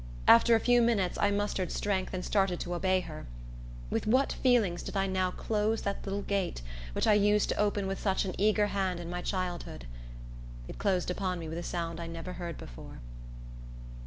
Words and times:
After 0.27 0.55
a 0.55 0.59
few 0.59 0.81
minutes, 0.81 1.19
I 1.21 1.29
mustered 1.29 1.71
strength, 1.71 2.11
and 2.11 2.25
started 2.25 2.59
to 2.61 2.73
obey 2.73 3.01
her. 3.01 3.27
With 3.91 4.07
what 4.07 4.33
feelings 4.33 4.81
did 4.81 4.97
I 4.97 5.05
now 5.05 5.29
close 5.29 5.83
that 5.83 6.03
little 6.05 6.23
gate, 6.23 6.63
which 6.93 7.05
I 7.05 7.13
used 7.13 7.49
to 7.49 7.59
open 7.59 7.85
with 7.85 7.99
such 7.99 8.25
an 8.25 8.33
eager 8.39 8.65
hand 8.65 8.99
in 8.99 9.11
my 9.11 9.21
childhood! 9.21 9.85
It 10.67 10.79
closed 10.79 11.11
upon 11.11 11.37
me 11.37 11.47
with 11.47 11.59
a 11.59 11.61
sound 11.61 11.99
I 11.99 12.07
never 12.07 12.33
heard 12.33 12.57
before. 12.57 12.97